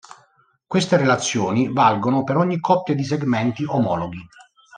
Queste 0.65 0.97
relazioni 0.97 1.71
valgono 1.71 2.23
per 2.23 2.35
ogni 2.35 2.59
coppia 2.59 2.95
di 2.95 3.03
segmenti 3.03 3.63
omologhi. 3.65 4.27